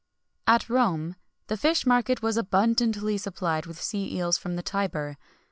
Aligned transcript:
[XXI 0.47 0.51
70] 0.53 0.53
At 0.65 0.69
Rome 0.71 1.15
the 1.45 1.57
fish 1.57 1.85
market 1.85 2.23
was 2.23 2.35
abundantly 2.35 3.19
supplied 3.19 3.67
with 3.67 3.79
sea 3.79 4.15
eels 4.15 4.35
from 4.35 4.55
the 4.55 4.63
Tiber. 4.63 5.15